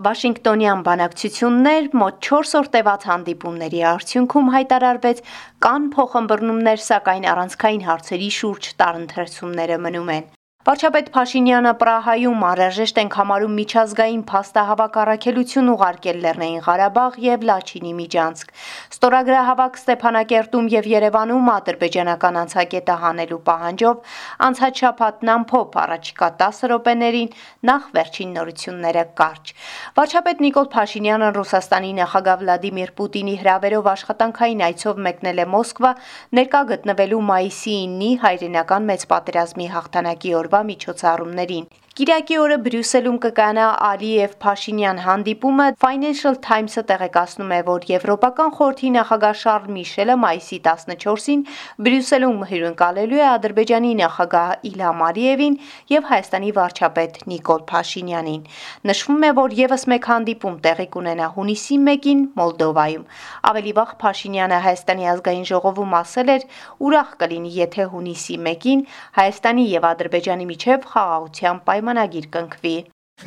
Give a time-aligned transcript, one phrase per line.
[0.00, 5.22] Վաշինգտոնյան բանակցություններ մոտ 4 օր տևած հանդիպումների արդյունքում հայտարարվեց
[5.68, 13.52] կան փոխհմբռնումներ, սակայն առանցքային հարցերի շուրջ տարընթերցումները մնում են։ Վարչապետ Փաշինյանը Պրահայում անհրաժեշտ ենք համարում
[13.58, 18.52] միջազգային փաստահավաք առաքելություն ուղարկել Լեռնային Ղարաբաղ եւ Լաչինի միջանցք։
[18.92, 24.12] Ստորագրահավաք Ստեփանակերտում եւ Երևանում ադրբեջանական անցակետը հանելու պահանջով
[24.50, 27.32] անցած շաբաթն ամփոփ առաջիկա 10 րոպեներին
[27.70, 29.54] նախ վերջին նորությունները կարճ։
[29.96, 35.94] Վարչապետ Նիկոլ Փաշինյանը Ռուսաստանի նախագահ Վլադիմիր Պուտինի հրավերով աշխատանքային այցով մեկնել է Մոսկվա
[36.36, 41.66] ներկա գտնվելու մայիսի 9-ի հայրենական մեծ պատերազմի հաղթանակի օրվա միջոցառումներին։
[42.00, 49.34] Կիրակի օրը Բրյուսելում կկանա Ալիև Փաշինյան հանդիպումը Financial Times-ը տեղեկացնում է, որ Եվրոպական խորհրդի նախագահ
[49.40, 51.42] Շարլ Միշելը մայիսի 14-ին
[51.84, 55.58] Բրյուսելում հյուրընկալելու է Ադրբեջանի նախագահ Իլհամ Ալիևին
[55.92, 58.48] եւ Հայաստանի վարչապետ Նիկոլ Փաշինյանին։
[58.88, 63.04] Նշվում է, որ եւս մեկ հանդիպում տեղի կունենա հունիսի 1-ին Մոլդովայում։
[63.52, 66.48] Ավելի վաղ Փաշինյանը Հայաստանի ազգային ժողովում ասել էր,
[66.80, 68.88] ուրախ կլինի, եթե հունիսի 1-ին
[69.20, 72.74] Հայաստանի եւ Ադրբեջանի միջև խաղաղության պայմանագիր կնքվի։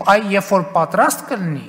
[0.08, 1.66] Այ երբ որ պատրաստ կլինի,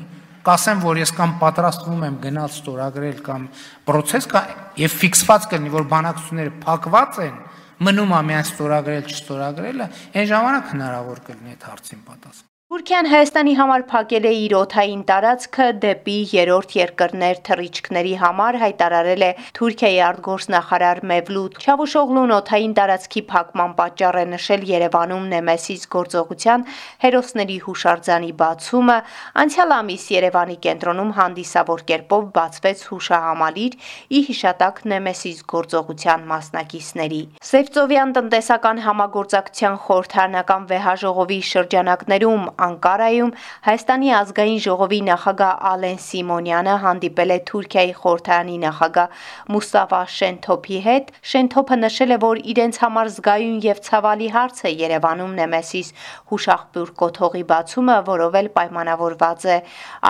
[0.46, 3.48] կասեմ, որ ես կամ պատրաստվում եմ գնալ ստորագրել կամ
[3.88, 4.42] process կա
[4.78, 7.36] եւ ֆիքսված կլինի, որ բանակցությունները փակված են,
[7.84, 13.82] մնում է միայն ստորագրել, չստորագրելը, այն ժամանակ հնարավոր կլինի այդ հարցին պատասխան։ Թուրքիան Հայաստանի համար
[13.86, 21.60] փակել է իր օթային տարածքը դեպի երրորդ երկրներ թռիչքների համար հայտարարել է Թուրքիայի արտգործնախարար Մևլութ
[21.62, 26.66] Չավուշօղլուն օթային տարածքի փակման պատճառ է նշել Երևանում Նեմեսիս գործողության
[27.04, 28.98] հերոսների հուշարձանի բացումը
[29.44, 33.78] անցյալ ամիս Երևանի կենտրոնում հանդիսավոր կերպով բացվեց հուշահամալիր
[34.18, 37.22] ի հիշատակ Նեմեսիս գործողության մասնակիցների
[37.54, 43.32] Սևծովյան տնտեսական համագործակցության խորհրդարանական վեհաժողովի շրջանակներում Անկարայում
[43.66, 49.22] Հայաստանի ազգային ժողովի նախագահ Ալեն Սիմոնյանը հանդիպել է Թուրքիայի խորհրդարանի նախագահ
[49.54, 55.38] Մուստաֆա Շենթոփի հետ։ Շենթոփը նշել է, որ իրենց համար զգայուն եւ ցավալի հարց է Երևանում
[55.44, 55.94] Նեմեսիս
[56.32, 59.58] հուշախբյուր կոթողի բացումը, որով էլ պայմանավորված է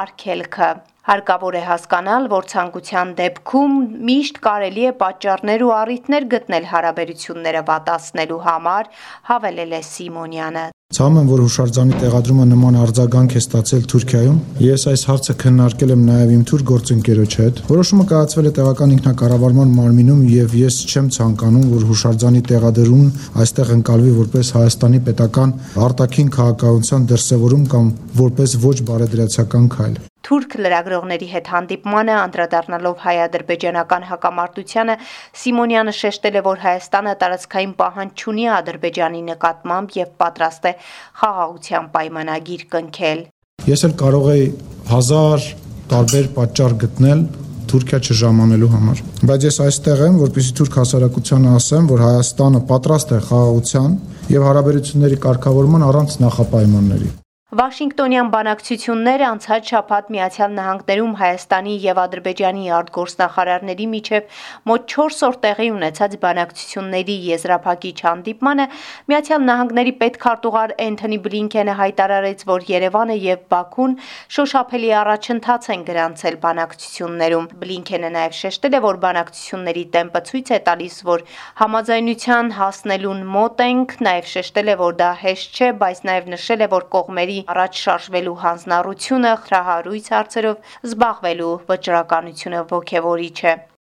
[0.04, 0.72] արգելքը։
[1.04, 3.72] Հարկավոր է հասկանալ, որ ցանկության դեպքում
[4.08, 8.88] միշտ կարելի է պատճառներ ու առիթներ գտնել հարաբերությունները վատացնելու համար,
[9.28, 10.62] հավելել է Սիմոնյանը։
[10.94, 16.02] Ցավում եմ, որ հուշարձանի տեղադրումը նման արձագանք է ստացել Թուրքիայում։ Ես այս հարցը քննարկել եմ
[16.08, 21.68] նաև իմ թուրք գործընկերոջ հետ։ Որոշումը կայացվել է տեղական ինքնակառավարման մարմինում եւ ես չեմ ցանկանում,
[21.74, 23.12] որ հուշարձանի տեղադրումն
[23.44, 25.54] այստեղ ընկալվի որպես Հայաստանի պետական
[25.90, 27.94] արտաքին քաղաքականության դրսևորում կամ
[28.24, 34.94] որպես ոչ բարեդրացական քայլ։ Թուրք լրագրողների հետ հանդիպմանը անդրադառնալով հայ-ադրբեջանական հակամարտությանը
[35.40, 40.72] Սիմոնյանը շեշտել է, որ Հայաստանը տարածքային պահանջ չունի Ադրբեջանի նկատմամբ եւ պատրաստ է
[41.20, 43.20] խաղաղության պայմանագիր կնքել։
[43.68, 44.46] Ես էլ կարող եի
[44.94, 45.48] հազար
[45.92, 47.26] տարբեր պատճառ գտնել
[47.74, 53.20] Թուրքիա չժամանելու համար։ Բայց ես այստեղ եմ, որպեսզի թուրք հասարակությանը ասեմ, որ Հայաստանը պատրաստ է
[53.32, 53.98] խաղաղության
[54.36, 57.12] եւ հարաբերությունների կարգավորման առանց նախապայմանների։
[57.54, 65.68] Վաշինգտոնյան բանակցությունները անցած շաբաթ Միացյալ Նահանգներում Հայաստանի եւ Ադրբեջանի արտգործնախարարների միջև մոտ 4 օր տեղի
[65.74, 68.66] ունեցած բանակցությունների եզրափակիչ հանդիպմանը
[69.12, 73.94] Միացյալ Նահանգների պետքարտուղար Էնթոնի Բլինքենը հայտարարեց, որ Երևանը եւ Բաքուն
[74.34, 80.98] շոշափելի առաջընթաց են գրանցել բանակցություններում։ Բլինքենը նաեւ շեշտել է, որ բանակցությունների տեմպը ցույց է տալիս,
[81.14, 81.24] որ
[81.62, 86.70] համաձայնության հասնելուն մոտ ենք, նաեւ շեշտել է, որ դա հեշտ չէ, բայց նաեւ նշել է,
[86.74, 93.54] որ կողմերի առաջ շարժվելու հանձնառությունը խրահարույց հարցերով զբաղվելու վճռականությունը ողջևորիչ է։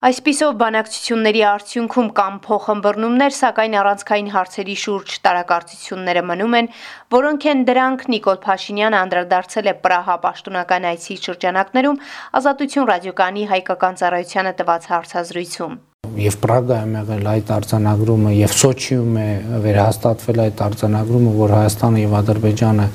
[0.05, 6.69] Այսպիսով բանակցությունների արդյունքում կամ փոխհմբռնումներ, սակայն առանցքային հարցերի շուրջ տարակարծությունները մնում են,
[7.15, 11.99] որոնք են դրանք Նիկոլ Փաշինյանը անդրադարձել է Պրահա պաշտոնական այցի շրջանակներում
[12.41, 15.75] Ազատություն ռադիոկանի հայկական ծառայությանը տված հարցազրույցում
[16.15, 19.29] եւ Պրագայում եղել այդ արձանագրումը եւ Սոչիում է
[19.65, 22.85] վերահաստատվել այդ արձանագրումը, որ Հայաստանը եւ Ադրբեջանը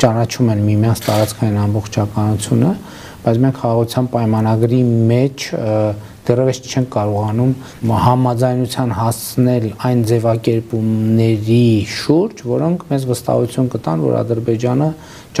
[0.00, 2.70] ճանաչում են միմյանց տարածքային ամբողջականությունը,
[3.24, 4.80] բայց մենք խաղաղության պայմանագրի
[5.10, 5.46] մեջ
[6.28, 7.54] դեռևս չեն կարողանում
[8.06, 11.64] համաձայնության հասնել այն ձևակերպումների
[12.00, 14.90] շուրջ, որոնք մեզ վստահություն կտան, որ Ադրբեջանը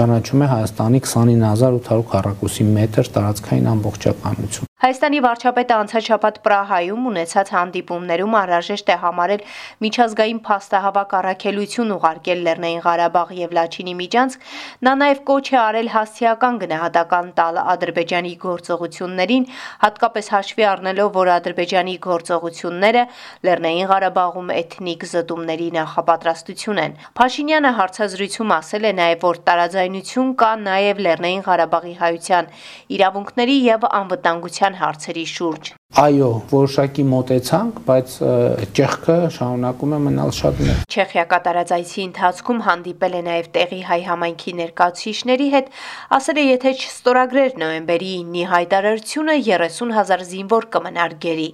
[0.00, 8.36] ճանաչում է Հայաստանի 29800 քառակուսի մետր տարածքային ամբողջականություն։ Հայաստանի վարչապետը անցած շաբաթ Պրահայում ունեցած հանդիպումներում
[8.38, 9.42] անհրաժեշտ է համարել
[9.84, 14.46] միջազգային փաստահավաք առաքելություն ուղարկել Լեռնային Ղարաբաղ եւ Լաչինի միջանցք,
[14.88, 19.44] նա նաեւ կոչ է արել հասցեական գնահատական տալ Ադրբեջանի գործողություններին,
[19.84, 23.02] հատկապես հաշվի առնելով, որ Ադրբեջանի գործողությունները
[23.48, 31.04] Լեռնային Ղարաբաղում էթնիկ զտումների նախապատրաստություն են։ Փաշինյանը հարցազրույցում ասել է նաև, որ տարաձայնություն կա նաև
[31.08, 32.54] Լեռնային Ղարաբաղի հայության
[33.00, 38.12] իրավունքների եւ անվտանգության հարցերի շուրջ։ Այո, որոշակի մոտեցանք, բայց
[38.78, 43.98] ճեղքը շարունակում է մնալ շատ մեծ։ Չեխիա կատարած այցի ընթացքում հանդիպել է նաև տեղի հայ
[44.06, 45.72] համայնքի ներկայացուցիչների հետ,
[46.16, 51.48] ասել է, եթե չստորագրեր նոյեմբերի 9-ի հայտարարությունը 30000 զինվոր կմնար գերի։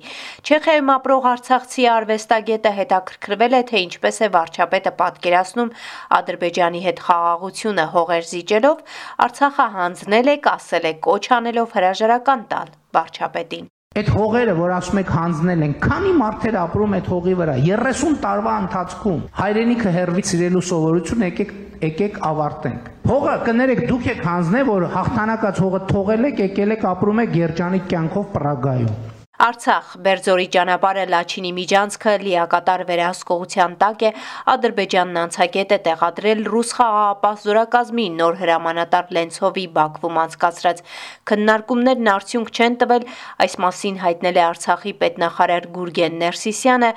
[0.44, 5.72] Չեխիայում ապրող Արցախցի արվեստագետը հետաքրքրվել է, թե ինչպես է վարչապետը պատկերացնում
[6.20, 8.84] Ադրբեջանի հետ խաղաղությունը հողեր զիջելով,
[9.28, 15.10] Արցախը հանձնել է, ասել է, կոչ անելով հրաժարական տալ վարչապետին։ Այդ հողերը, որ ասում եք
[15.14, 21.24] հանձնել են, քանի մարդեր ապրում այդ հողի վրա 30 տարվա ընթացքում հայրենիքը հերվի սիրելու սովորություն
[21.30, 21.56] եկեք
[21.86, 27.22] եկեք ավարտենք։ Հողը կներեք դուք եք հանձնել, որ հաղթանակած հողը թողել եք, եկել եք ապրում
[27.24, 34.12] եք երջանիկ կյանքով Պրագայում։ Արցախ Բերձորի ճանապարհը Լաչինի միջանցքը լիակատար վերահսկողության տակ է
[34.52, 40.82] Ադրբեջանն անցակետ է տեղադրել ռուս խաղաղապահ զորակազմի նոր հրամանատար Լենցովի Բաքվում անցկացրած
[41.28, 43.06] քննարկումներն արդյունք չեն տվել
[43.44, 46.92] այս մասին հայտնել է Արցախի պետնախարար Գուրգեն Ներսիսյանը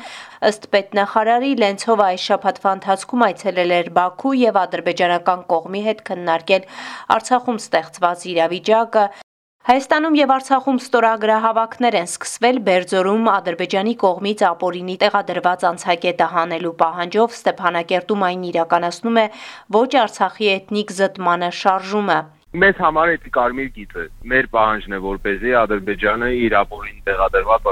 [0.49, 6.69] ըստ պետնախարարի Լենցովը այս շաբաթվա ընթացքում այցելել էր Բաքու եւ ադրբեջանական կողմի հետ քննարկել
[7.19, 9.09] Արցախում ստեղծված իրավիճակը
[9.67, 18.25] Հայաստանում եւ Արցախում ստորագրահավաքներ են սկսվել Բերձորում Ադրբեջանի կողմից ապօրինի տեղադրված անցակետը հանելու պահանջով Ստեփանակերտում
[18.29, 19.25] այն իրականացնում է
[19.75, 22.19] ոչ Արցախի էթնիկ զտմանը շարժումը։
[22.63, 27.67] Մեզ համար էդի կարմիր գիծը մեր պահանջն է որպեսզի Ադրբեջանը իր ապօրին տեղադրված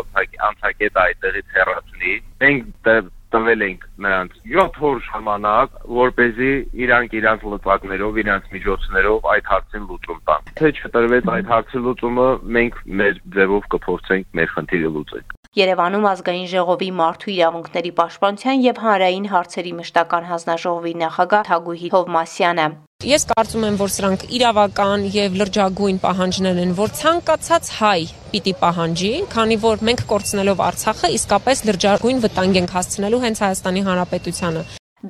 [0.52, 2.14] անցակետը այդտեղից հեռացնի։
[2.44, 6.52] Մենք տվել ենք նրանց 7 օր ժամանակ, որ เป զի
[6.84, 12.82] իրանք իրանք լծակներով, իրանք միջոցներով այդ հարցին լուծում տան։ Թե չտրվեց այդ հարցի լուծումը, մենք
[13.02, 15.26] մեր ձևով կփորձենք մեր խնդիրը լուծել։
[15.58, 22.68] Երևանում ազգային ժողովի մարդու իրավունքների պաշտպանության եւ հանրային հարցերի մշտական հանձնաժողովի նախագահ Թագուհի Հովմասյանը
[23.06, 28.00] Ես կարծում եմ, որ սրանք իրավական եւ լրջագույն պահանջներ են, որ ցանկացած հայ
[28.32, 34.64] պիտի պահանջի, քանի որ մենք կորցնելով Արցախը իսկապես լրջագույն վտանգ ենք հասցնելու հենց Հայաստանի Հանրապետությանը։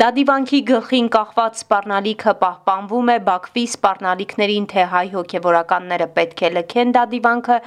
[0.03, 7.61] Դադիվանքի գլխին կախված սպառնալիքը պահպանվում է Բաքվի սպառնալիքներին, թե հայ հոգևորականները պետք է լքեն Դադիվանքը,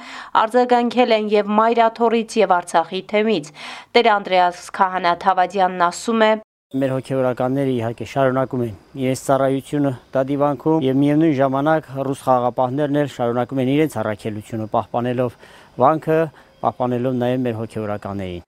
[0.45, 3.51] արձագանքել են եւ Մայրաթորից եւ Արցախի թեմից։
[3.97, 6.31] Տեր Անդրեաս Քահանա Թավադյանն ասում է.
[6.71, 13.61] Մեր հոգեվորականները իհարկե շարունակում են իրենց ծառայությունը դադիվանքում եւ միևնույն ժամանակ ռուս խաղապահներն էլ շարունակում
[13.63, 15.35] են իրենց առաքելությունը պահպանելով
[15.83, 16.21] վանքը,
[16.63, 18.47] պահպանելով նաեւ մեր հոգեվորականներին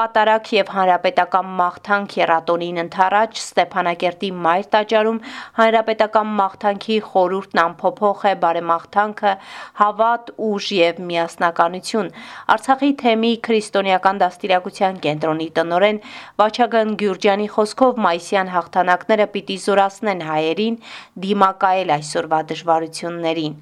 [0.00, 5.18] Պատարակ եւ հանրապետական մաղթանք երատոնին ընթരാճ Ստեփանակերտի մայր տաճարում
[5.58, 9.32] հանրապետական մաղթանքի խորհուրդն ամփոփող է բարեմաղթանքը
[9.80, 12.08] հավատ, ուժ եւ միասնականություն։
[12.54, 16.00] Արցախի թեմի քրիստոնեական դաստիարակության կենտրոնի տնորեն
[16.40, 20.80] Վաչագան Գյուրջյանի խոսքով մայիսյան հաղթանակները պիտի զորացնեն հայերին
[21.28, 23.60] դիմակայել այսօրվա դժվարություններին։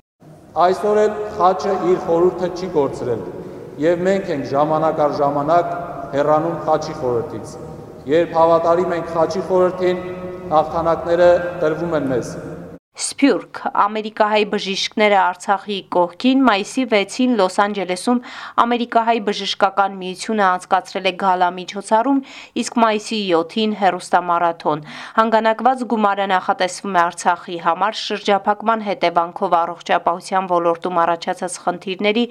[0.69, 3.29] Այսօր էլ խաչը իր խորհուրդը չի կորցրել
[3.79, 5.77] եւ մենք ենք ժամանակ առ ժամանակ
[6.15, 7.57] հեռանում խաչի խորհրդից։
[8.09, 10.05] Երբ հավատարիմ ենք խաչի խորհրդին,
[10.53, 11.31] հաղթանակները
[11.63, 12.31] տրվում են մեզ։
[12.99, 13.59] Սփյուռք.
[13.79, 18.21] Ամերիկահայ բժիշկները Արցախի կողքին մայիսի 6-ին Լոս Անջելեսում
[18.63, 22.19] ամերիկահայ բժշկական միությունը անցկացրել է գալա միջոցառում,
[22.63, 24.83] իսկ մայիսի 7-ին հերոստամարաթոն։
[25.19, 32.27] Հանգանակված գումարը նախատեսվում է Արցախի համար շրջափակման հետևանքով առողջապահության ոլորտում առաջացած խնդիրների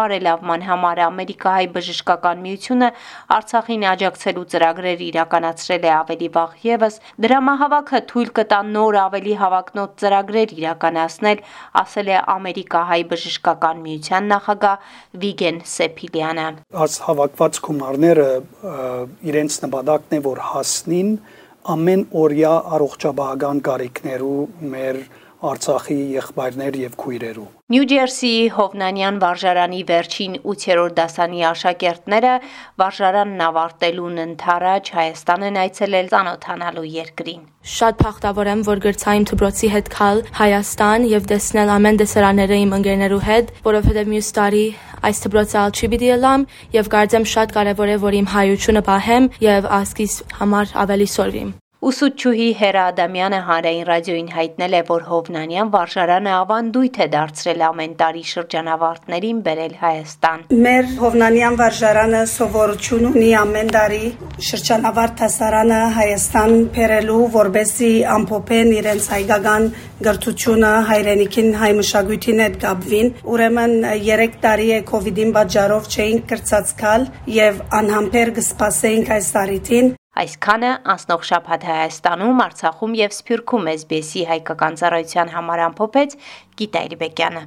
[0.00, 2.92] բարելավման համար ամերիկահայ բժշկական միությունը
[3.40, 10.54] Արցախին աջակցելու ծրագրեր իրականացրել է ավելի վաղ եւս։ Դրամահավաքը թույլ կտա նոր ավելի հավակնոտ ծրագրեր
[10.58, 11.42] իրականացնել,
[11.80, 14.88] ասել է Ամերիկահայ բժշկական միության նախագահ
[15.22, 16.46] Վիգեն Սեփիլյանը։
[16.84, 18.28] Այս հավաքված գումարները
[19.30, 21.12] իրենց նպատակն է որ հասնին
[21.70, 24.38] ամեն օրյա առողջապահական կարիքներու
[24.74, 25.00] մեր
[25.40, 32.32] Արցախի եղբայրներ եւ քույրերու։ Նյու Ջերսիի Հովնանյան վարժարանի վերջին 8-րդ դասանի աշակերտները
[32.82, 37.40] վարժարանն ավարտելուն ընթരാճ Հայաստան են այցելել ծանոթանալու երկրին։
[37.76, 43.22] Շատ փախտավոր եմ, որ գրծային դպրոցի հետ քալ Հայաստան եւ տեսնել ամեն դեսարանները իմ ընկերներու
[43.30, 44.66] հետ, որովհետեւ մյուս տարի
[45.08, 49.32] այս դպրոցը ալ չի պիտի լամ եւ կարծեմ շատ կարեւոր է որ իմ հայությունը պահեմ
[49.48, 56.32] եւ ասկիս համար ավելի սորվիմ։ Ուսուցչուհի Հերա Ադամյանը հանրային ռադիոին հայտնել է, որ Հովնանյան վարժարանը
[56.36, 64.02] ավանդույթ է դարձրել ամեն տարի շրջանավարտներին բերել Հայաստան։ Մեր Հովնանյան վարժարանը սովորություն ունի ամեն տարի
[64.50, 69.70] շրջանավարտ հասարանը Հայաստան բերելու, որբեսի ամփոփեն իրենց հայկական
[70.04, 76.28] գրթությունը հայրենիքին հայ մշակույթին հետ գաբվին։ Ուրեմն 3 տարի է կ ូវ իդին պատճառով չէինք
[76.34, 77.08] կրծածկալ
[77.40, 85.32] եւ անհամբեր կսպասեինք այս տարիթին Այսքանը անցնող շաբաթ Հայաստանում, Արցախում եւ Սփյուռքում SBS-ի հայկական ծառայության
[85.36, 86.18] համար ամփոփեց
[86.60, 87.42] Գիտա Իրբեկյանը։